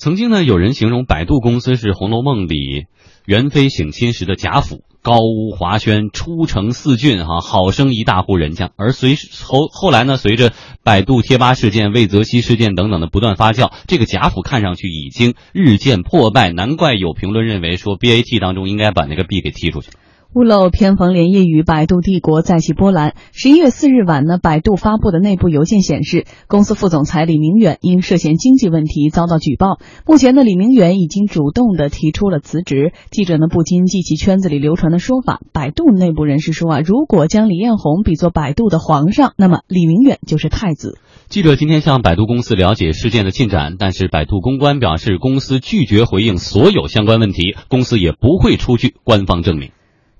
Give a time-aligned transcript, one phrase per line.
[0.00, 2.86] 曾经呢，有人形容百度公司是《红楼梦》里
[3.26, 8.70] 元妃省亲时的贾府，高屋华轩，出城四郡，哈，好生一大户人家。
[8.76, 16.50] 而随后后来呢，随着百度贴吧事件、魏则西事件等等的不断发酵，这个贾府看上去已经日渐破败。
[16.50, 19.90] 难怪有评论认为说，BAT 当中应该把那个 B 给踢出去。
[20.32, 23.14] 屋漏偏逢连夜雨，百度帝国再起波澜。
[23.32, 29.80] 十一月四日晚呢，百度发布的内部邮件显示，公司副总裁李明远因涉嫌经济问题遭到举报。
[30.06, 32.92] 目前呢，李明远已经主动的提出了辞职。
[33.10, 41.00] 记者呢不禁记起圈子里流传的说法，百度内部人士说啊，如果将李彦宏比作百度的皇上，那么李明远就是太子。
[41.28, 49.72] 记者今天向百度公司了解事件的进展，但是百度公关表示，公司拒绝回应所有相关问题，公司也不会出具官方证明。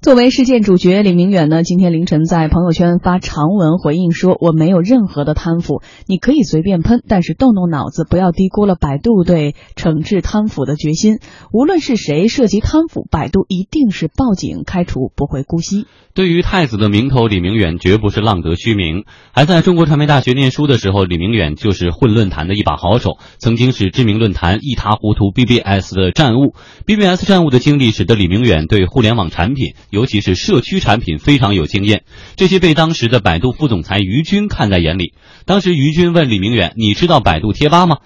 [0.03, 11.19] 作为事件主角，李明远呢，今天凌晨在朋友圈发长文回应说：“我没有任何的贪腐，你可以随便喷，但是动动脑子，不要低估了百度对惩治贪腐的决心。
[11.53, 19.05] 无论是谁涉及贪腐，百度一定是报警开除，不会姑息。”对于太子的名头，李明远绝不是浪得虚名。
[19.33, 26.55] 还在中国传媒大学念书的时候，李明远就是混论坛的一把好手，曾经是知名论坛一塌糊涂 BBS 的战务。
[26.85, 32.05] BBS 战务的经历使得李明远对互联网产品，尤其是社区产品非常有经验。
[32.37, 35.15] 这些被当时的百度副总裁于军看在眼里。
[35.45, 37.99] 当时于军问李明远：“你知道百度贴吧吗？”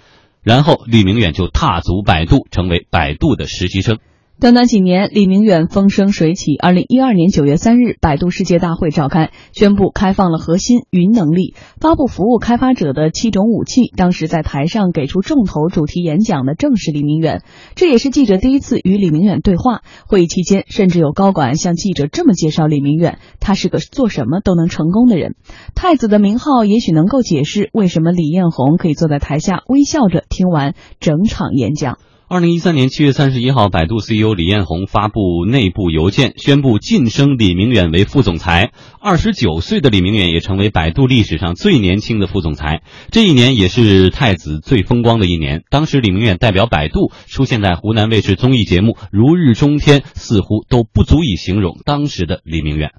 [0.43, 3.99] 然后李明远就踏足百度，成为百度的实习生。
[4.41, 6.57] 短短几年，李明远风生水起。
[6.57, 13.93] 二零一二年九月三日，百度世界大会召开，宣布开放了核心云能力，发布服务开发者的七种武器。
[13.97, 17.45] 当时在台上给出重头主题演讲的正是李明远，
[17.77, 19.83] 这也是记者第一次与李明远对话。
[20.09, 25.37] 会议期间，甚至有高管向记者这么介绍李明远：他是个做什么都能成功的人。
[25.77, 31.98] 太子的名号也许能够解释为什么李彦宏可以坐在台下微笑着听完整场演讲。
[32.27, 38.72] 二零一三年七月三十一号，百度 CEO 李彦宏发布内部邮件，宣布晋升李明远为副总裁。
[38.98, 42.83] 二十九岁的李明远也成为百度历史上最年轻的副总裁。
[43.11, 45.64] 这一年也是太子最风光的一年。
[45.68, 52.92] 当时李明远代表百度出现在湖南卫视综艺节目《如日中天》，似乎都不足以形容当时的李明远。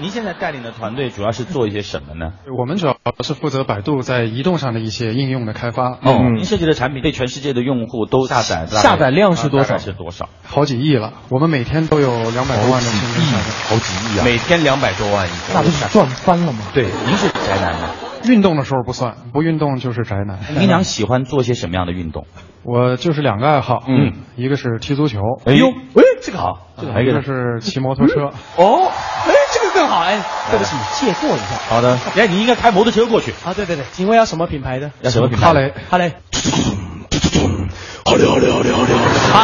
[0.00, 2.32] 您现在带领的团队主要是做一些什么呢？
[2.58, 5.90] 我们主要是负责百度在移动上的一些应用的开发。
[6.02, 9.76] 哦，您设计的产品被全世界的用户都下载，下载量是多少？
[9.76, 10.30] 是多少？
[10.44, 11.12] 好几亿了。
[11.28, 12.92] 我们每天都有两百多万的亿，
[13.68, 14.24] 好几亿啊！
[14.24, 16.60] 每天两百多万，那不是赚翻了吗？
[16.72, 17.90] 对，您是宅男吗？
[18.24, 20.38] 运动的时候不算，不运动就是宅男。
[20.58, 22.26] 您常喜欢做些什么样的运动？
[22.64, 28.30] 我就是两个爱好，嗯，一个是踢足球，哎呦，哎，这个好，这个还一个是骑摩托车。
[28.56, 28.88] 哦，
[29.26, 29.32] 哎，
[29.92, 30.18] 好，哎，
[30.50, 31.44] 对不起，借过一下。
[31.68, 33.34] 好的，哎，你应该开摩托车过去。
[33.44, 34.90] 啊，对对对，请问要什么品牌的？
[35.02, 35.46] 要什么品牌？
[35.46, 36.08] 哈雷，哈雷。
[36.08, 36.16] 哈
[38.16, 38.78] 雷，哈雷，哈雷，哈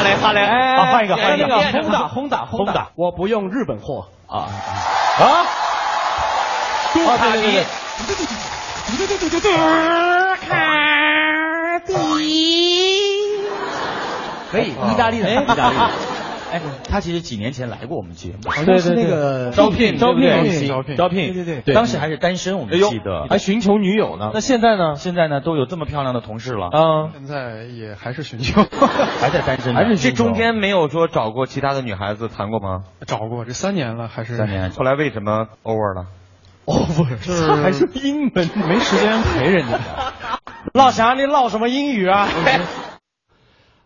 [0.02, 0.40] 雷，哈雷，哈雷。
[0.40, 1.48] 啊，换一个，换一个，
[1.82, 2.88] 轰打，轰打，轰打。
[2.96, 4.48] 我不用日本货啊
[5.20, 5.44] 啊！
[7.18, 7.62] 卡迪。
[7.98, 8.04] 嘟
[8.96, 9.48] 嘟嘟嘟嘟，
[10.48, 11.92] 卡迪，
[14.50, 15.76] 可以，意大利的，意大利。
[16.50, 20.28] 哎，他其实几年前来过我们节目，好像是那个招聘，招聘，
[20.66, 24.30] 招聘，招聘，对对对，当时还是单身，我们记得，还寻求女友呢。
[24.32, 24.96] 那现在呢？
[24.96, 26.70] 现在呢，都有这么漂亮的同事了。
[26.72, 28.62] 嗯，现在也还是寻求，
[29.20, 32.84] 还在单身，还是这中间没有说找过其他的女孩子谈过吗？
[33.06, 34.70] 找过，这三年了，还是三年。
[34.70, 36.06] 后来为什么 over 了？
[36.64, 39.78] 哦，不是，他还是英文，没时间陪人家。
[40.74, 42.28] 老侠，你唠什么英语啊？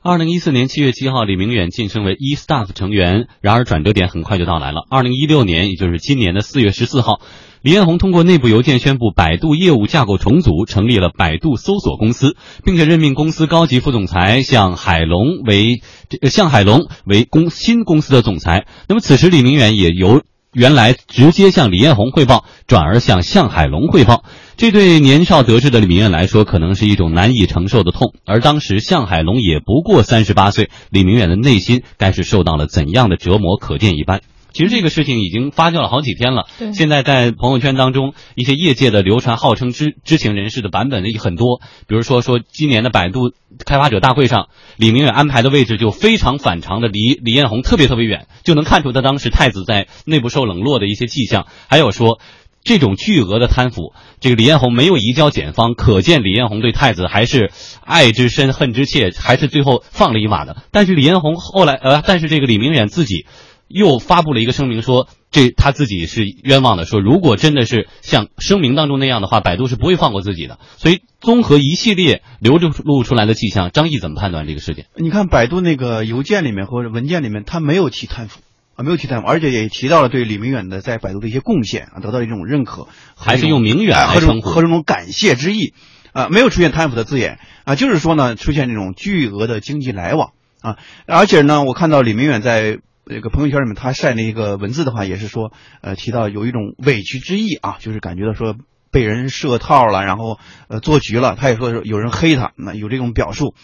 [0.04, 3.28] 二零一四年七月七号，李明远晋升为 e staff 成员。
[3.40, 4.84] 然而转折点很快就到来了。
[4.90, 7.20] 二零一六年，也就是今年的四月十四号，
[7.62, 15.82] 李彦宏通过内部邮件宣布，百度业务架构重组，成立了百度搜索公司，并且任命公司高级副总裁向海龙为
[16.28, 18.66] 向海龙为公新公司的总裁。
[18.88, 20.22] 那么此时，李明远也由。
[20.52, 24.22] 原来直接向李彦宏汇报，转而向向海龙汇报，
[24.58, 28.12] 这对年少得志的李明远来说，可能是一种难以承受的痛。
[28.26, 34.21] 而当时向海龙也不过三十八岁，李明远的内心该是受到了怎样的折磨，可见一斑。
[34.53, 36.47] 其实这个事情已经发酵了好几天了。
[36.75, 41.60] 现在在朋友圈当中，一些业界的流传，号称知知情人士的版本的也很多。
[41.87, 43.33] 比如说，说今年的百度
[43.65, 51.47] 开发者大会上，李明远安排的位置就非常反常的离李彦宏特别特别远，就能看出他当时太子在内部受冷落的一些迹象。
[51.69, 52.21] 还有说，
[52.63, 57.51] 这种巨额的贪腐，这个李彦宏没有移交检方，可见李彦宏对太子还是
[57.84, 60.63] 爱之深恨之切，还是最后放了一马的。
[60.71, 63.27] 但是李彦宏后来，呃，但是这个李明远自己。
[63.72, 70.59] 又发布了一个声明说，这他自己是冤枉的，说如果真的是像声明当中那样的话，百度是不会放过自己的。
[70.77, 74.86] 所以综合一系列流露出来的迹象，张毅怎么判断这个事件？
[74.97, 78.41] 你看百度那个邮件里面或者文件里面，他没有提贪腐。
[78.74, 85.75] 啊，没有提贪腐，而且也提到了对李明远的在百度的一些贡献啊，得到一种认可，还是用明远来称呼，和这种感谢之意，
[86.15, 90.30] 啊，没有出现贪腐的字眼啊，就是说呢，出现这种巨额的经济来往
[90.63, 98.54] 啊，而且呢，我看到李明远在这个朋友圈里面他晒那个文字的话，也是说，呃，提到有一种委屈之意啊，就是感觉到说
[98.91, 100.39] 被人设套了，然后
[100.69, 103.54] 呃做局了，他也说有人黑他，那有这种表述，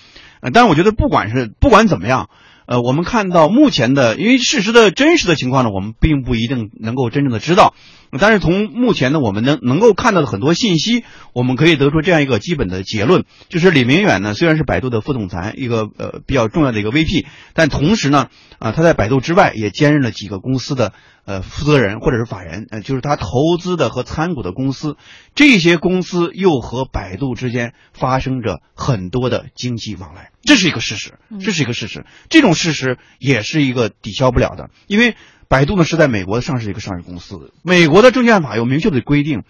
[0.40, 2.28] 呃，但是我觉得不管是不管怎么样。
[2.66, 7.72] 呃，我们看到目前的，因为事实的真实的情况呢，我们并不一定能够真正的知道。
[8.18, 18.28] 但是从目前呢，我们能能够看到的很多信息，我们可以得出这样一个基本的结论，就是李明远呢，虽然是百度的副总裁，一个呃比较重要的一个 VP，但同时呢，
[18.58, 20.92] 啊他在百度之外也兼任了几个公司的
[21.26, 23.26] 呃负责人或者是法人，呃就是他投
[23.60, 24.96] 资的和参股的公司，
[25.34, 35.14] 这些公司又和百度之间发生着很多的经济往来，这是一个事实，这是一个事实，这种事实也是一个抵消不了的，因为。
[35.48, 39.44] 百度呢是在美国上市一个上市公司，美国的证券法有明确的规定，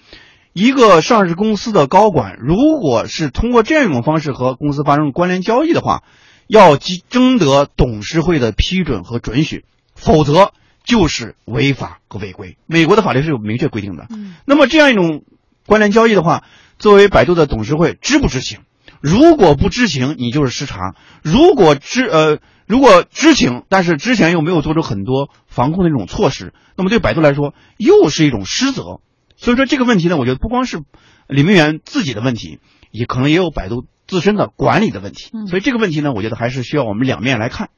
[0.53, 6.05] 一个上市公司的高管如果是通过这样一种方式和公司发生关联交易的话，
[6.47, 9.65] 要征得董事会的批准和准许，
[9.95, 10.53] 否则
[10.85, 12.57] 就是违法和违规。
[12.67, 14.07] 美国的法律是有明确规定的。
[14.47, 15.25] 那么这样一种
[15.67, 16.45] 关联交易的话，
[16.79, 18.61] 作为百度的董事会知不知情？
[19.01, 22.39] 如果不知情，你就是失常；如果知呃。
[22.69, 29.01] 如果知情，但是之前又没有做出很多防控的这种措施，那么对百度来说又是一种失责。
[29.39, 30.83] 所以说这个问题呢，我觉得不光是
[31.27, 32.59] 李明远自己的问题，
[32.91, 35.31] 也可能也有百度自身的管理的问题。
[35.49, 37.71] 所以这个问题呢，我觉得还是需要我们两面来看。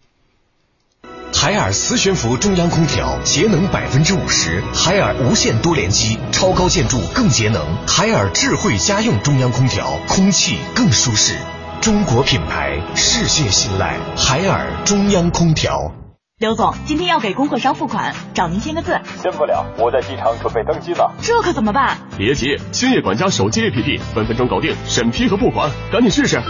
[1.33, 11.35] 海尔磁悬浮中央空调节能百分之五十，海尔无线多联机超高建筑更节能，海尔智慧家用中央空调空气更舒适。
[11.81, 15.93] 中国品牌，世界信赖，海尔中央空调。
[16.41, 18.99] 刘总，今天要给供货商付款，找您签个字。
[19.21, 21.05] 签不了，我在机场准备登机呢。
[21.21, 21.99] 这可怎么办？
[22.17, 26.41] 别急，兴业管家手机 APP 分分钟搞定审批和付款，赶紧试试。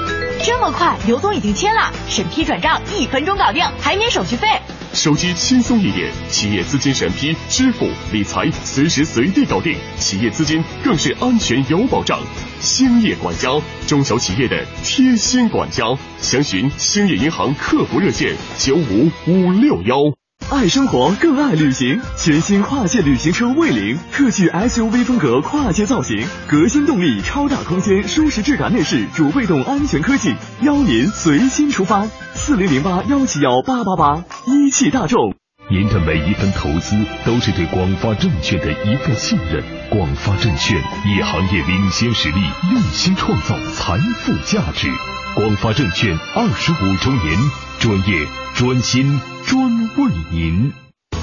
[0.45, 4.47] 这么快，刘总已经签了，审批转账一分钟搞定，还免手续费。
[4.93, 12.21] 手机轻松一点，企业资金审批、支付、理财随时随地搞定，企业资金更是安全有保障。
[12.61, 13.49] 兴业管家，
[13.87, 15.85] 中小企业的贴心管家，
[16.21, 20.20] 详询兴业银行客服热线九五五六幺。
[20.51, 22.01] 爱生活，更爱旅行。
[22.17, 32.05] 全新跨界旅行车魏领，特具 SUV 风格跨界造型，革新动力，超大空间，舒适质感内饰，主被动安全科技，邀您随心出发。
[32.35, 35.37] 四零零八幺七幺八八八，一汽大众。
[35.71, 39.63] 您的每一份投资都是对广发证券的一份信任。
[39.89, 40.77] 广发证券
[41.07, 42.41] 以行业领先实力，
[42.73, 44.89] 用心创造财富价值。
[45.37, 47.39] 广发证券二十五周年，
[47.79, 48.27] 专业、
[48.57, 50.72] 专心、专为您。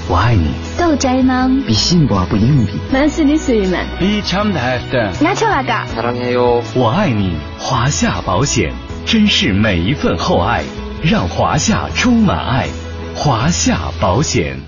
[0.09, 0.47] 我爱你。
[0.79, 1.49] 豆仔吗？
[1.67, 2.67] 比幸福不容易。
[2.93, 5.13] 만수리수만比참다 다。
[5.23, 6.63] 나초라가 사랑해 요。
[6.75, 8.73] 我爱你，华夏保险，
[9.07, 10.65] 珍视每一份厚爱，
[11.03, 12.67] 让华夏充满爱。
[13.15, 14.59] 华夏保险。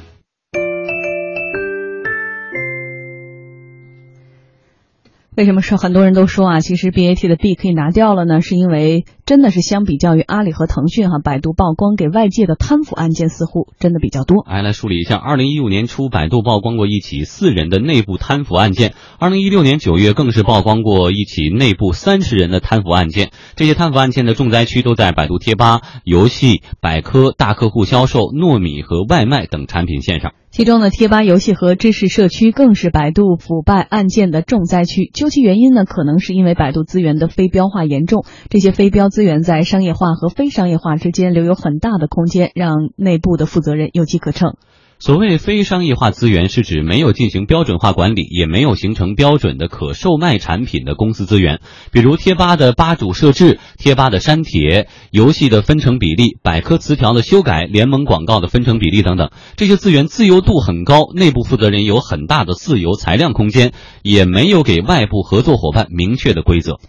[5.37, 8.41] 为什么说很多人都说啊，其实 BAT 的 B 可以拿掉了呢？
[8.41, 14.42] 是因为 真的是相比较于阿里和腾讯哈，百度曝光给外界的贪腐案件似乎真的比较多。
[14.42, 18.90] 哎来梳理一下，二零一五年初，百度曝光过一起四人的内部贪腐案件；
[19.20, 23.30] 二零一六年九月，更是曝光过一起内部三十人的贪腐案件。
[23.56, 30.32] 这些贪腐案件的重灾区都在百度贴吧、游戏、百科、大客户销售、糯米和外卖等产品线上。
[30.50, 35.12] 其中呢，贴吧、游戏和知识社区更是百度腐败案件的重灾区。
[35.14, 44.54] 究其原因呢，可能是因为百度资源的非标化严重，这些非标资源在商业化和非商业化之间留有很大的空间，让内部的负责人有机可乘。
[44.98, 51.60] 所谓非商业化资源，是指没有进行标准化管理，也没有形成标准的可售卖产品的公司资源。
[51.92, 66.80] 比如贴吧的吧主设置、贴吧的删帖、游戏的分成比例、百科词条的修改、联盟广告的分成比例等等，这些资源自由度很高，内部负责人有很大的自由裁量空间，也没有给外部合作伙伴明确的规则。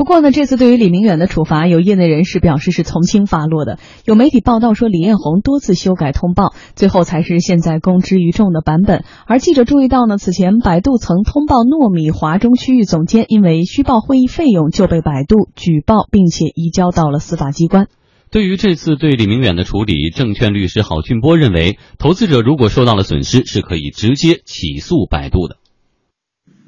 [0.00, 3.78] 不过呢，这次对于李明远的处罚，有业内人士表示是从轻发落的。
[4.06, 9.04] 有媒体报道说，李彦宏多次修改通报，最后才是现在公之于众的版本。
[9.26, 17.88] 而记者注意到呢，此前百度曾通报糯米华中区域总监因为虚报会议费用就被百度举报，并且移交到了司法机关。
[18.30, 25.56] 对于这次对李明远的处理，证券律师郝俊波认为，投资者如果受到了损失，是可以直接起诉百度的。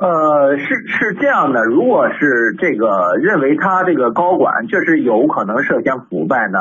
[0.02, 6.58] 呃，是是这样的，如果是这个认为他这个高管确实有可能涉嫌腐败呢，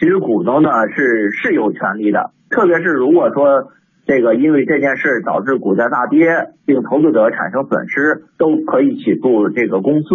[0.00, 3.70] 其实股东呢是是有权利的，特别是如果说
[4.04, 10.08] 这个因为这件事导致股价大跌，并投资者产生损失，都可以起诉这个公司。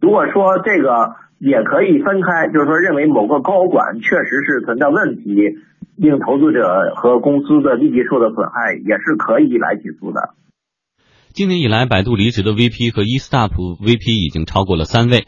[0.00, 5.58] 如果说这个也可以分开，就是说认为某个高管确实是存在问题，
[5.96, 10.30] 令投资者和公司的利益受到损害，也是可以来起诉的。
[11.34, 15.26] 今年以来，百度离职的 VP 和 EStar VP 已经超过了三位。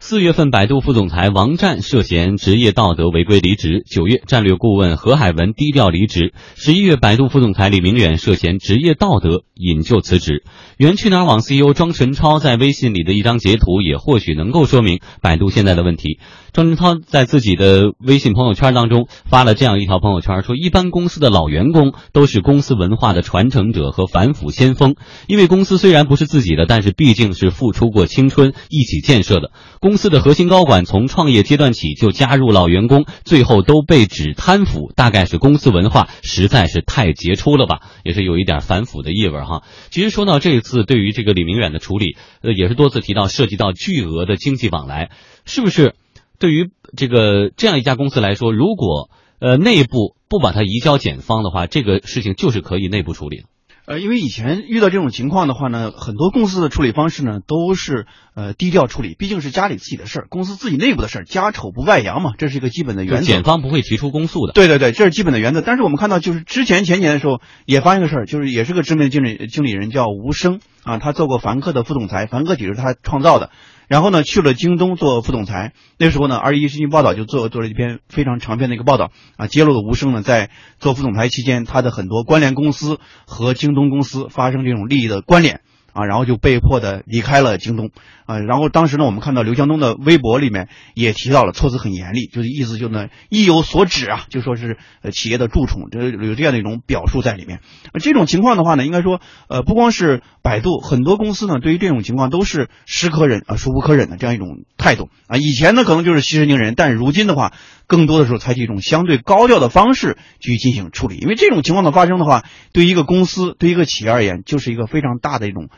[0.00, 10.44] 四月份，百度副总裁王占涉嫌职业道德违规离职；九月，战略顾问何海文低调离职；十一月，百度副总裁李明远涉嫌职业道德引咎辞职。
[10.76, 16.20] 原去哪儿网 CEO 庄晨超在微信里的一张截图，也或许能够说明百度现在的问题。
[16.52, 24.94] 庄晨超在自己的微信朋友圈当中发了这样一条朋友圈，说：“一般公司的老员工都是公司文化的传承者和反腐先锋，
[25.26, 29.50] 因为公司虽然不是自己的，但是毕竟是付出过青春一起建设的。
[29.88, 39.62] 公司的核心高管从创业阶段起就加入老员工，最后都被指贪腐，大概是公司文化实在是太杰出了吧，也是有一点反腐的意味哈。
[39.88, 45.08] 其实说到这一次对于这个李明远的处理，呃，也是多次提到涉及到巨额的经济往来，
[45.46, 45.94] 是不是？
[46.38, 53.44] 对于这个这样一家公司来说，如果呃内部不把它移交检方的话，这个事情就是可以内部处理。
[53.88, 63.26] 呃，因为以前遇到这种情况的话呢，很多公司的处理方式呢都是呃低调处理，毕竟是家里自己的事儿，公司自己内部的事儿，家丑不外扬嘛，这是一个基本的原则。
[63.26, 64.52] 检方不会提出公诉的。
[64.52, 65.62] 对对对，这是基本的原则。
[65.62, 73.48] 但是我们看到，就是之前前年的时候也发生个事儿，就是也是个知名经理经理人叫吴声啊，他做过凡客的副总裁，凡客体是他创造的。
[73.88, 75.72] 然后呢，去了京东做副总裁。
[75.98, 85.62] 那时候呢，二十一世纪报道就做做了一篇非常长篇的一个报道啊，揭露了吴声呢在做副总裁期间，他的很多关联公司和京东公司发生这种利益的关联。
[85.98, 87.90] 啊，然后就被迫的离开了京东，
[88.24, 97.60] 啊，然后当时呢，我们看到刘强东的微博里面也提到了，措辞很严厉，就是意思就呢意有所指啊，就说是呃企业的蛀虫，这有这样的一种表述在里面。
[98.00, 105.36] 这种情况的话呢，应该说呃不光是百度，很多公司呢对于这种情况都是是可忍啊，孰不可忍的这样一种态度啊。
[105.36, 107.52] 以前呢可能就是息事宁人，但如今的话，
[107.88, 115.68] 更多的时候采取一种相对高调的方式去进行处理，因为这种情况的发生的话，对于一个公司，对于一个企业而言，就是一个非常大的一种。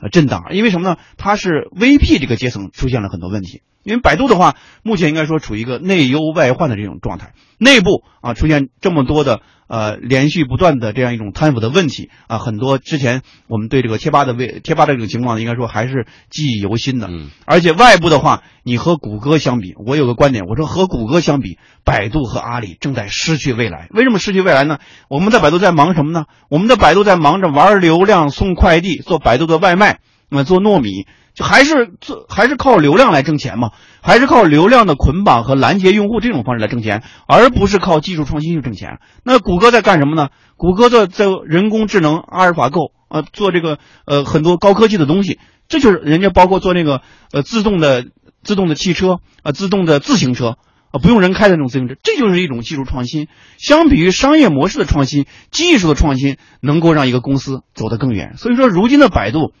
[0.00, 0.96] 呃，震荡，因为什么呢？
[1.16, 3.62] 它是 VP 这个阶层出现了很多问题。
[3.82, 17.06] 因为百度的话，目前应该说处于一个内忧外患的这种状态，内部啊出现这么多的呃连续不断的这样一种贪腐的问题啊，很多之前我们对这个贴吧的为贴吧的这种情况，应该说还是记忆犹新的。
[17.06, 17.30] 嗯。
[17.44, 23.86] 而且外部的话，你和谷歌相比，我有个观点，我说和谷歌相比，百度和阿里正在失去未来。
[23.92, 24.80] 为什么失去未来呢？
[25.08, 26.24] 我们在百度在忙什么呢？
[26.50, 29.95] 我们的百度在忙着玩流量、送快递、做百度的外卖，
[30.36, 31.06] 那做糯米。
[31.34, 39.00] 就还是做还是靠流量来挣钱嘛，还是靠流量的捆绑和拦截用户这种方式来挣钱，而不是靠技术创新去挣钱。
[39.22, 40.30] 那谷歌在干什么呢？
[40.56, 43.76] 谷歌在在人工智能、阿尔法狗啊，做这个
[44.06, 45.38] 呃很多高科技的东西，
[45.68, 47.02] 这就是人家包括做那个
[47.32, 48.06] 呃自动的
[48.42, 50.56] 自动的汽车啊，自动的自行车
[50.90, 53.28] 啊，不用人开的那种自行车，这就是一种技术创新。
[53.58, 58.38] 相比于商业模式的创新，技术的创新能够让一个公司走得更远。
[58.38, 59.52] 所以说，如今的百度。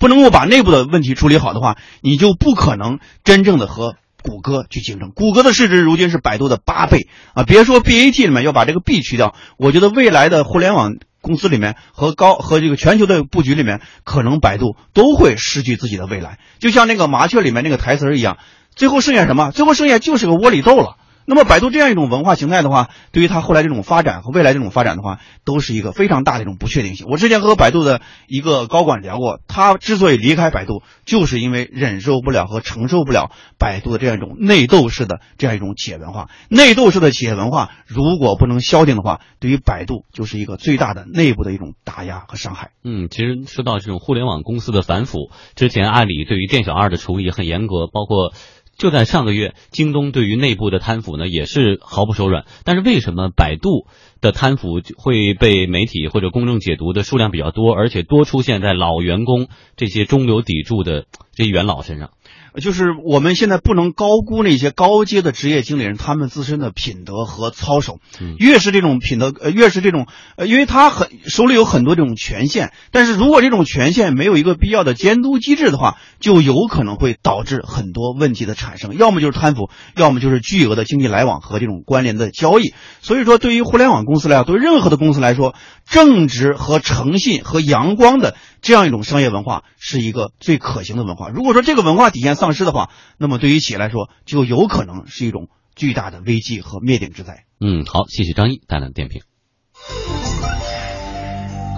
[0.00, 5.12] 不能够把内部的问题处理好的话，你就不可能真正的和谷歌去竞争。
[5.14, 7.44] 谷歌的市值如今是百度的八倍啊！
[7.44, 16.38] 别说 BAT 里面要把这个 B 去掉，我觉得未来的互联网公司里面和高和这个全球的布局里面，可能百度都会失去自己的未来。
[16.58, 18.38] 就像那个麻雀里面那个台词一样，
[18.74, 19.50] 最后剩下什么？
[19.50, 20.96] 最后剩下就是个窝里斗了。
[21.26, 27.06] 那么，百度这样一种文化形态的话，对于它后来这种发展和未来这种发展的话，都是一个非常大的一种不确定性。
[27.08, 36.28] 我之前和百度的一个高管聊过，他之所以离开百度，就是因为忍受不了和承受不了百度的这样一种内斗式的这样一种企业文化。
[36.48, 42.72] 内斗式的企业文化如果不能消停的话，对于百度就是一个最大的内部的一种打压和伤害。
[42.82, 48.32] 嗯，其实说到这种互联网公司的反腐，之前阿里对于店小二的处理很严格，包括。
[48.80, 52.46] 就在上个月，京东对于内部的贪腐呢也是毫不手软。
[52.64, 53.86] 但是为什么百度
[54.22, 62.10] 的贪腐会被媒体或者公众解读的数量比较多，而且多出现在老员工这些中流砥柱的这些元老身上？
[62.56, 67.98] 就是我们现在不能高估那些高阶的职业经理人他们自身的品德和操守。
[68.38, 82.74] 越是这种品德，呃，越是这种，呃，因为他很手里有很多这种权限，但是如果这种权限没有一个必要的监督机制的话，就有可能会导致很多问题的产生，要么就是贪腐，要么就是巨额的经济来往和这种关联的交易。
[83.00, 85.54] 所以说，对于互联网公司来讲，对任何的公司来说，
[85.88, 91.28] 正直和诚信和阳光的这样一种商业文化是一个最可行的文化。
[91.28, 97.44] 如果说这个文化体现丧失的话，那么对于企业来说，就有可能是一种巨大的危机和灭顶之灾。
[97.60, 99.20] 嗯，好，谢谢张毅带来的点评。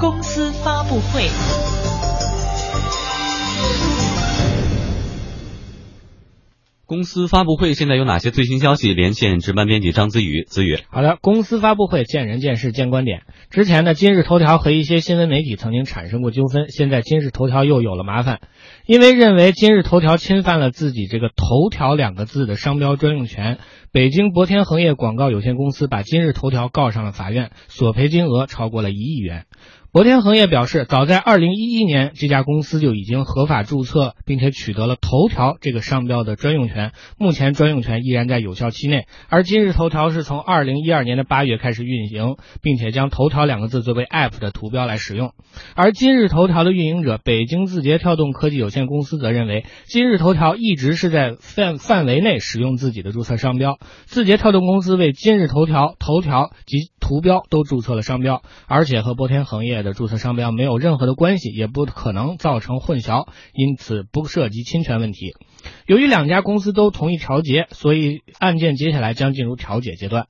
[0.00, 1.28] 公司发布会。
[6.92, 8.92] 公司发布会现在有哪些最新消息？
[8.92, 10.78] 连线值班编辑张子宇，子宇。
[10.90, 13.22] 好的，公司发布会见人见事见观点。
[13.48, 18.42] 之前呢，今日头条和一些新闻媒体曾经产生过纠纷，现在今日头条又有了麻烦，
[18.84, 23.56] 因为认为今日头条侵犯了自己这个“头条”两个字的商标专用权。
[23.90, 29.46] 北京博天恒业广告有限公司把今日头条告上了法院，索赔金额超过了一亿元。
[29.92, 36.92] 博天恒业表示，早在二零一一年，这家公司就已经合法注册，并且取得了“头条”这个商标的专用权。
[37.18, 39.04] 目前专用权依然在有效期内。
[39.28, 45.34] 而今日头条是从二零一二年的八月开始运行，并且将“头条”两个字作为 App 的图标来使用。
[45.74, 53.78] 而今日头条的运营者北京字节跳动科技有限公司则认为，今日头条一直是在范范围内使用自己的注册商标。
[54.06, 59.81] 字节跳动公司为今日头条、头条及图标都注册了商标，而且和博天恒业。
[59.82, 65.34] 的注册商标没有任何的关系，也不可能造成混淆，因此不涉及侵权问题。
[65.86, 70.26] 由于两家公司都同意调解，所以案件接下来将进入调解阶段。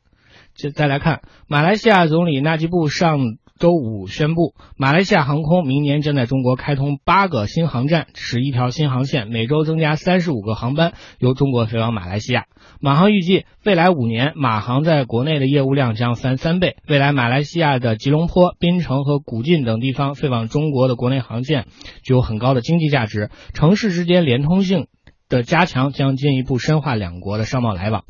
[0.55, 3.19] 再再来看，马来西亚总理纳吉布上
[3.62, 12.47] 周五宣布，马来西亚航空明年将在中国开通八个新航站，十一条新航线，每周增加三十五个航班由中国飞往马来西亚。
[12.81, 16.75] 马航预计，未来五年，马航在国内的业务量将翻三倍。
[16.88, 21.66] 未来，马来西亚的吉隆坡、槟城和古晋等地方飞往中国的国内航线
[22.02, 24.88] 具有很高的经济价值，城市之间连通性
[25.28, 28.02] 的加强将进一步深化两国的商贸来往。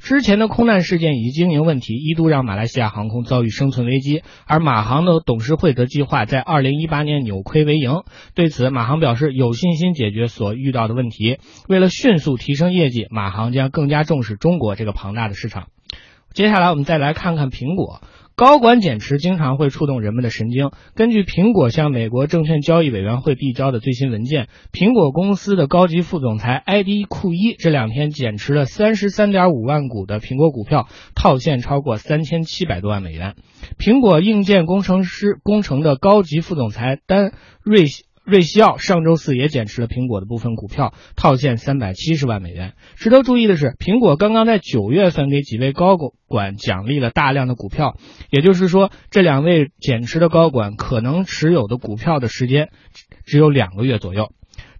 [0.00, 8.02] 之前的空难事件以及经营问题一度让马来西亚航空遭遇生存危机，而马航的董事会则计划在二零一八年扭亏为盈。
[8.34, 11.38] 对此，马航表示有信心解决所遇到的问题。
[11.68, 15.68] 为了迅速提升业绩，马航将更加重视中国这个庞大的市场。
[16.32, 18.00] 接下来，我们再来看看苹果。
[18.36, 20.70] 高管减持经常会触动人们的神经。
[20.94, 33.34] 根据苹果向美国证券交易委员会递交的最新文件，苹果公司的高级副总裁埃迪库伊这两天减持了三十三点五万股的苹果股票，套现超过三千七百多万美元。
[33.78, 37.32] 苹果硬件工程师工程的高级副总裁丹
[37.62, 37.86] 瑞。
[38.24, 42.72] 瑞西奥上周四也减持了苹果的部分股票，套现三百七十万美元。
[42.96, 47.98] 值得注意的是，苹果刚刚在九月份给几位高管奖励了大量的股票，
[48.30, 52.70] 也就是说，这两位减持的高管可能持有的股票的时间
[53.26, 54.32] 只有两个月左右。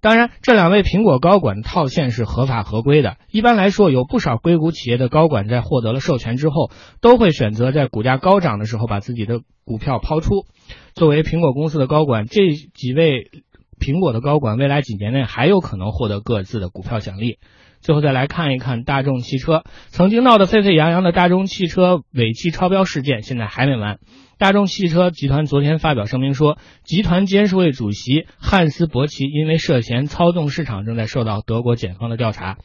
[0.04, 3.16] 当然，这两位苹果高管套现是合法合规的。
[3.30, 10.44] 一般来说，有不少硅谷企业的高管在获得了授权之后，都会选择在股价高涨的时候把自己的股票抛出。
[10.92, 13.30] 作为苹果公司的高管，这几位
[13.80, 17.38] 苹果的高管未来几年内还有可能获得各自的股票奖励。
[17.84, 23.98] 最后再来看一看大众汽车，曾经闹得沸沸扬扬的大众汽车尾气超标事件，现在还没完。
[24.38, 32.56] 大众汽车集团昨天发表声明说，集团监事会主席汉斯伯奇因为涉嫌操纵市场，正在受到德国检方的调查。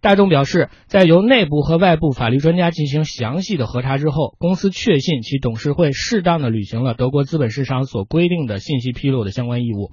[0.00, 9.90] 大众表示，在由内部和外部法律专家进行详细的核查之后，公司确信其董事会适当的履行了德国资本市场所规定的信息披露的相关义务。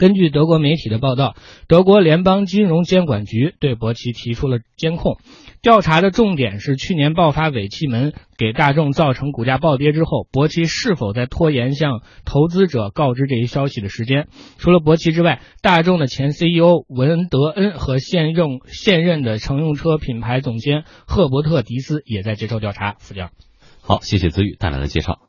[0.00, 1.36] 根据德国媒体的报道，
[1.68, 5.18] 德国联邦金融监管局对博奇提出了监控。
[5.60, 14.28] 调查的重点是去年爆发尾气门给大众造成股价暴跌之后，博奇是否在拖延向投资者告知这一消息的时间。
[14.56, 22.94] 除了博奇之外，大众的前 CEO 文德恩和现任现任的乘用车品牌总监赫伯特迪斯也在接受调查。
[23.00, 23.32] 副将，
[23.82, 25.18] 好，谢谢子宇带来的介绍。